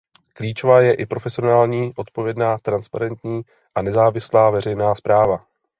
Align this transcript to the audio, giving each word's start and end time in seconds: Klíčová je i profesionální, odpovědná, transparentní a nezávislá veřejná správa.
Klíčová 0.33 0.81
je 0.81 0.93
i 0.93 1.05
profesionální, 1.05 1.93
odpovědná, 1.97 2.57
transparentní 2.57 3.41
a 3.75 3.81
nezávislá 3.81 4.49
veřejná 4.49 4.95
správa. 4.95 5.39